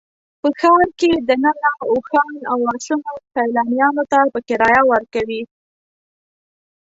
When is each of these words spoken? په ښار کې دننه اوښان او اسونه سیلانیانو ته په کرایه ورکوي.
په 0.41 0.49
ښار 0.59 0.87
کې 0.99 1.11
دننه 1.27 1.71
اوښان 1.91 2.33
او 2.51 2.59
اسونه 2.75 3.11
سیلانیانو 3.33 4.03
ته 4.11 4.19
په 4.33 4.39
کرایه 4.47 4.81
ورکوي. 4.91 5.41